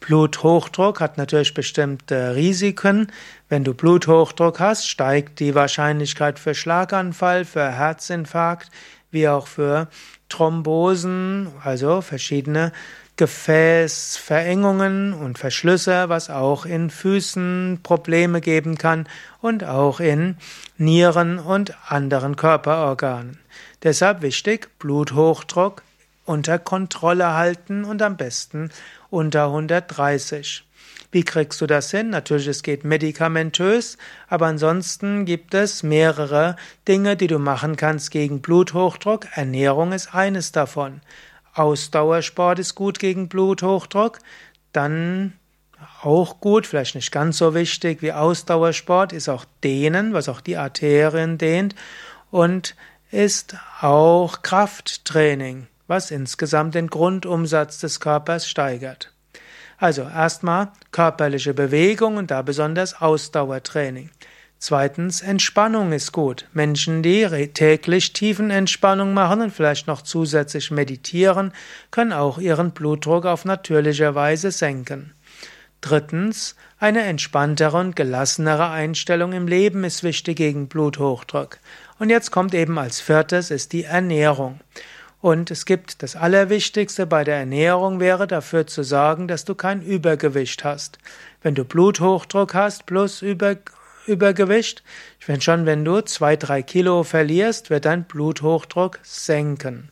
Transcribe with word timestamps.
Bluthochdruck 0.00 1.00
hat 1.00 1.18
natürlich 1.18 1.54
bestimmte 1.54 2.34
Risiken. 2.34 3.12
Wenn 3.48 3.64
du 3.64 3.74
Bluthochdruck 3.74 4.58
hast, 4.58 4.88
steigt 4.88 5.40
die 5.40 5.54
Wahrscheinlichkeit 5.54 6.38
für 6.38 6.54
Schlaganfall, 6.54 7.44
für 7.44 7.70
Herzinfarkt, 7.70 8.70
wie 9.10 9.28
auch 9.28 9.46
für 9.46 9.88
Thrombosen, 10.28 11.48
also 11.62 12.00
verschiedene 12.00 12.72
Gefäßverengungen 13.16 15.12
und 15.12 15.38
Verschlüsse, 15.38 16.08
was 16.08 16.30
auch 16.30 16.64
in 16.64 16.88
Füßen 16.88 17.80
Probleme 17.82 18.40
geben 18.40 18.78
kann 18.78 19.06
und 19.42 19.62
auch 19.64 20.00
in 20.00 20.36
Nieren 20.78 21.38
und 21.38 21.74
anderen 21.86 22.36
Körperorganen. 22.36 23.38
Deshalb 23.82 24.22
wichtig, 24.22 24.70
Bluthochdruck 24.78 25.82
unter 26.24 26.58
Kontrolle 26.58 27.34
halten 27.34 27.84
und 27.84 28.00
am 28.00 28.16
besten 28.16 28.70
unter 29.10 29.46
130. 29.46 30.64
Wie 31.12 31.24
kriegst 31.24 31.60
du 31.60 31.66
das 31.66 31.90
hin? 31.90 32.10
Natürlich, 32.10 32.46
es 32.46 32.62
geht 32.62 32.84
medikamentös, 32.84 33.98
aber 34.28 34.46
ansonsten 34.46 35.24
gibt 35.24 35.54
es 35.54 35.82
mehrere 35.82 36.56
Dinge, 36.86 37.16
die 37.16 37.26
du 37.26 37.38
machen 37.38 37.76
kannst 37.76 38.12
gegen 38.12 38.40
Bluthochdruck. 38.40 39.26
Ernährung 39.34 39.92
ist 39.92 40.14
eines 40.14 40.52
davon. 40.52 41.00
Ausdauersport 41.52 42.60
ist 42.60 42.76
gut 42.76 43.00
gegen 43.00 43.28
Bluthochdruck. 43.28 44.20
Dann 44.72 45.32
auch 46.02 46.40
gut, 46.40 46.66
vielleicht 46.66 46.94
nicht 46.94 47.10
ganz 47.10 47.38
so 47.38 47.54
wichtig 47.54 48.02
wie 48.02 48.12
Ausdauersport, 48.12 49.12
ist 49.12 49.28
auch 49.28 49.44
Dehnen, 49.64 50.12
was 50.12 50.28
auch 50.28 50.40
die 50.40 50.56
Arterien 50.56 51.38
dehnt. 51.38 51.74
Und 52.30 52.76
ist 53.10 53.56
auch 53.80 54.42
Krafttraining, 54.42 55.66
was 55.90 56.10
insgesamt 56.10 56.76
den 56.76 56.86
Grundumsatz 56.86 57.80
des 57.80 57.98
Körpers 58.00 58.48
steigert. 58.48 59.12
Also 59.76 60.02
erstmal 60.02 60.68
körperliche 60.92 61.52
Bewegung 61.52 62.16
und 62.16 62.30
da 62.30 62.42
besonders 62.42 63.00
Ausdauertraining. 63.00 64.10
Zweitens, 64.58 65.22
Entspannung 65.22 65.92
ist 65.92 66.12
gut. 66.12 66.46
Menschen, 66.52 67.02
die 67.02 67.26
täglich 67.54 68.12
Tiefenentspannung 68.12 69.14
machen 69.14 69.40
und 69.40 69.52
vielleicht 69.52 69.86
noch 69.86 70.02
zusätzlich 70.02 70.70
meditieren, 70.70 71.52
können 71.90 72.12
auch 72.12 72.38
ihren 72.38 72.70
Blutdruck 72.72 73.24
auf 73.24 73.44
natürliche 73.44 74.14
Weise 74.14 74.50
senken. 74.50 75.14
Drittens, 75.80 76.56
eine 76.78 77.02
entspanntere 77.02 77.78
und 77.78 77.96
gelassenere 77.96 78.68
Einstellung 78.68 79.32
im 79.32 79.48
Leben 79.48 79.82
ist 79.82 80.02
wichtig 80.02 80.36
gegen 80.36 80.68
Bluthochdruck. 80.68 81.58
Und 81.98 82.10
jetzt 82.10 82.30
kommt 82.30 82.54
eben 82.54 82.78
als 82.78 83.00
viertes 83.00 83.50
ist 83.50 83.72
die 83.72 83.84
Ernährung. 83.84 84.60
Und 85.20 85.50
es 85.50 85.66
gibt 85.66 86.02
das 86.02 86.16
Allerwichtigste 86.16 87.06
bei 87.06 87.24
der 87.24 87.36
Ernährung 87.36 88.00
wäre 88.00 88.26
dafür 88.26 88.66
zu 88.66 88.82
sorgen, 88.82 89.28
dass 89.28 89.44
du 89.44 89.54
kein 89.54 89.82
Übergewicht 89.82 90.64
hast. 90.64 90.98
Wenn 91.42 91.54
du 91.54 91.64
Bluthochdruck 91.64 92.54
hast 92.54 92.86
plus 92.86 93.20
Über 93.20 93.56
Übergewicht. 94.06 94.82
Ich 95.18 95.26
finde 95.26 95.42
schon, 95.42 95.66
wenn 95.66 95.84
du 95.84 96.00
zwei, 96.02 96.36
drei 96.36 96.62
Kilo 96.62 97.02
verlierst, 97.02 97.70
wird 97.70 97.84
dein 97.84 98.04
Bluthochdruck 98.04 98.98
senken. 99.02 99.90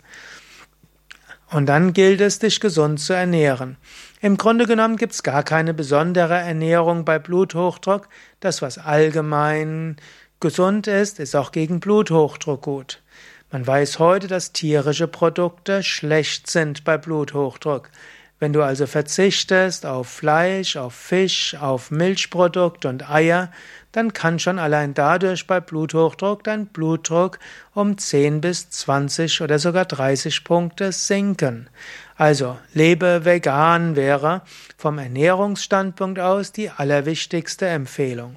Und 1.51 1.67
dann 1.67 1.93
gilt 1.95 2.21
es, 2.21 2.39
dich 2.39 2.61
gesund 2.61 3.01
zu 3.01 3.15
ernähren. 3.15 3.77
Im 4.21 4.37
Grunde 4.37 4.67
genommen 4.67 4.97
gibt 4.97 5.15
es 5.15 5.23
gar 5.23 5.43
keine 5.43 5.73
besondere 5.73 6.35
Ernährung 6.35 7.05
bei 7.05 7.19
Bluthochdruck. 7.19 8.09
Das, 8.41 8.61
was 8.61 8.79
allgemein 8.79 9.97
gesund 10.41 10.87
ist, 10.87 11.21
ist 11.21 11.35
auch 11.35 11.53
gegen 11.53 11.81
Bluthochdruck 11.81 12.63
gut. 12.63 13.03
Man 13.51 13.67
weiß 13.67 13.99
heute, 13.99 14.27
dass 14.27 14.53
tierische 14.53 15.09
Produkte 15.09 15.83
schlecht 15.83 16.51
sind 16.51 16.85
bei 16.85 16.99
Bluthochdruck. 16.99 17.91
Wenn 18.39 18.53
du 18.53 18.63
also 18.63 18.87
verzichtest 18.87 19.87
auf 19.87 20.07
Fleisch, 20.07 20.77
auf 20.77 20.95
Fisch, 20.95 21.57
auf 21.59 21.91
Milchprodukte 21.91 22.89
und 22.89 23.11
Eier, 23.11 23.51
dann 23.91 24.13
kann 24.13 24.39
schon 24.39 24.59
allein 24.59 24.93
dadurch 24.93 25.47
bei 25.47 25.61
Bluthochdruck 25.61 26.45
dein 26.45 26.67
Blutdruck 26.67 27.39
um 27.75 27.97
10 27.97 28.43
bis 28.43 28.69
20 28.69 29.41
oder 29.41 29.59
sogar 29.59 29.87
30 29.87 30.45
Punkte 30.45 30.93
sinken. 30.93 31.71
Also 32.17 32.59
lebe 32.75 33.25
vegan 33.25 33.97
wäre 33.97 34.43
vom 34.77 34.99
Ernährungsstandpunkt 34.99 36.21
aus 36.21 36.53
die 36.53 36.69
allerwichtigste 36.69 37.67
Empfehlung. 37.67 38.37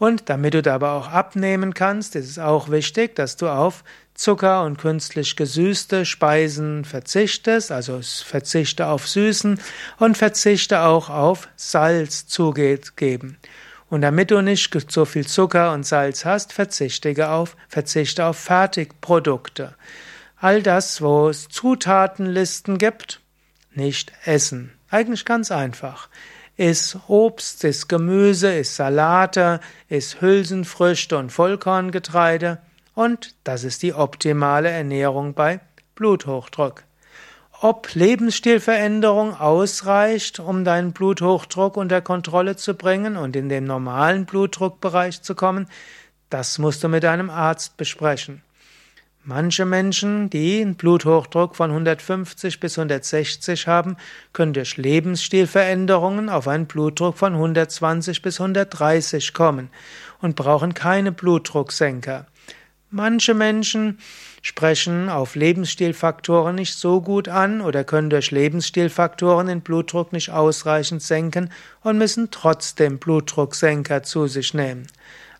Und 0.00 0.30
damit 0.30 0.54
du 0.54 0.62
dabei 0.62 0.92
auch 0.92 1.08
abnehmen 1.08 1.74
kannst, 1.74 2.16
ist 2.16 2.30
es 2.30 2.38
auch 2.38 2.70
wichtig, 2.70 3.14
dass 3.16 3.36
du 3.36 3.48
auf 3.48 3.84
Zucker 4.14 4.64
und 4.64 4.78
künstlich 4.78 5.36
gesüßte 5.36 6.06
Speisen 6.06 6.86
verzichtest, 6.86 7.70
also 7.70 8.00
verzichte 8.02 8.86
auf 8.86 9.06
Süßen 9.06 9.60
und 9.98 10.16
verzichte 10.16 10.80
auch 10.80 11.10
auf 11.10 11.48
Salz 11.54 12.26
zugeben. 12.26 13.36
Und 13.90 14.00
damit 14.00 14.30
du 14.30 14.40
nicht 14.40 14.90
so 14.90 15.04
viel 15.04 15.26
Zucker 15.26 15.74
und 15.74 15.84
Salz 15.84 16.24
hast, 16.24 16.54
verzichte 16.54 17.28
auf, 17.28 17.54
verzichte 17.68 18.24
auf 18.24 18.38
Fertigprodukte. 18.38 19.74
All 20.38 20.62
das, 20.62 21.02
wo 21.02 21.28
es 21.28 21.48
Zutatenlisten 21.48 22.78
gibt, 22.78 23.20
nicht 23.74 24.12
essen. 24.24 24.72
Eigentlich 24.88 25.26
ganz 25.26 25.50
einfach. 25.50 26.08
Iss 26.60 26.98
Obst, 27.08 27.64
iss 27.64 27.88
Gemüse, 27.88 28.52
iss 28.52 28.76
Salate, 28.76 29.60
iss 29.88 30.20
Hülsenfrüchte 30.20 31.16
und 31.16 31.32
Vollkorngetreide 31.32 32.58
und 32.94 33.34
das 33.44 33.64
ist 33.64 33.82
die 33.82 33.94
optimale 33.94 34.68
Ernährung 34.68 35.32
bei 35.32 35.60
Bluthochdruck. 35.94 36.84
Ob 37.62 37.94
Lebensstilveränderung 37.94 39.34
ausreicht, 39.40 40.38
um 40.38 40.66
deinen 40.66 40.92
Bluthochdruck 40.92 41.78
unter 41.78 42.02
Kontrolle 42.02 42.56
zu 42.56 42.74
bringen 42.74 43.16
und 43.16 43.36
in 43.36 43.48
den 43.48 43.64
normalen 43.64 44.26
Blutdruckbereich 44.26 45.22
zu 45.22 45.34
kommen, 45.34 45.66
das 46.28 46.58
musst 46.58 46.84
du 46.84 46.88
mit 46.88 47.04
deinem 47.04 47.30
Arzt 47.30 47.78
besprechen. 47.78 48.42
Manche 49.22 49.66
Menschen, 49.66 50.30
die 50.30 50.62
einen 50.62 50.76
Bluthochdruck 50.76 51.54
von 51.54 51.70
150 51.70 52.58
bis 52.58 52.78
160 52.78 53.66
haben, 53.66 53.98
können 54.32 54.54
durch 54.54 54.78
Lebensstilveränderungen 54.78 56.30
auf 56.30 56.48
einen 56.48 56.64
Blutdruck 56.64 57.18
von 57.18 57.34
120 57.34 58.22
bis 58.22 58.40
130 58.40 59.34
kommen 59.34 59.68
und 60.22 60.36
brauchen 60.36 60.72
keine 60.72 61.12
Blutdrucksenker. 61.12 62.26
Manche 62.88 63.34
Menschen 63.34 63.98
sprechen 64.40 65.10
auf 65.10 65.34
Lebensstilfaktoren 65.34 66.54
nicht 66.54 66.74
so 66.74 67.02
gut 67.02 67.28
an 67.28 67.60
oder 67.60 67.84
können 67.84 68.08
durch 68.08 68.30
Lebensstilfaktoren 68.30 69.48
den 69.48 69.60
Blutdruck 69.60 70.14
nicht 70.14 70.30
ausreichend 70.30 71.02
senken 71.02 71.52
und 71.82 71.98
müssen 71.98 72.30
trotzdem 72.30 72.98
Blutdrucksenker 72.98 74.02
zu 74.02 74.28
sich 74.28 74.54
nehmen. 74.54 74.86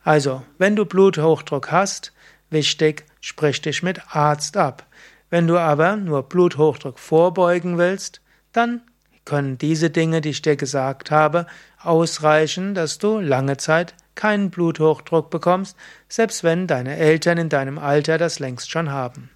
Also, 0.05 0.43
wenn 0.59 0.76
du 0.76 0.85
Bluthochdruck 0.85 1.73
hast, 1.73 2.12
wichtig, 2.50 3.05
sprich 3.20 3.61
dich 3.61 3.82
mit 3.82 4.00
Arzt 4.14 4.56
ab. 4.56 4.87
Wenn 5.28 5.46
du 5.46 5.58
aber 5.58 5.96
nur 5.96 6.22
Bluthochdruck 6.25 6.99
vorbeugen 6.99 7.76
willst, 7.78 8.20
dann 8.52 8.81
können 9.25 9.58
diese 9.58 9.90
Dinge, 9.90 10.20
die 10.20 10.31
ich 10.31 10.43
dir 10.43 10.56
gesagt 10.56 11.12
habe, 11.12 11.46
ausreichen, 11.81 12.75
dass 12.75 12.99
du 12.99 13.20
lange 13.20 13.56
Zeit 13.56 13.94
keinen 14.17 14.50
Bluthochdruck 14.50 15.31
bekommst, 15.31 15.76
selbst 16.08 16.43
wenn 16.43 16.67
deine 16.67 16.96
Eltern 16.96 17.38
in 17.38 17.49
deinem 17.49 17.78
Alter 17.78 18.19
das 18.19 18.40
längst 18.40 18.70
schon 18.70 18.90
haben. 18.90 19.31